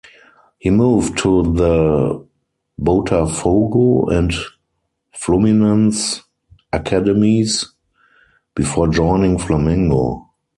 He 0.57 0.71
moved 0.71 1.19
to 1.19 1.43
the 1.43 2.25
Botafogo 2.81 4.11
and 4.11 4.33
Fluminense 5.15 6.21
academies 6.73 7.71
before 8.55 8.87
joining 8.87 9.37
Flamengo. 9.37 10.27